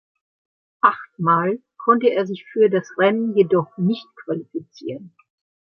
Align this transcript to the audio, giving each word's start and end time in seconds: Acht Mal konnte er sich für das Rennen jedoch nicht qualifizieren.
Acht 0.81 1.19
Mal 1.19 1.59
konnte 1.77 2.07
er 2.07 2.25
sich 2.25 2.43
für 2.51 2.71
das 2.71 2.89
Rennen 2.97 3.37
jedoch 3.37 3.77
nicht 3.77 4.07
qualifizieren. 4.23 5.15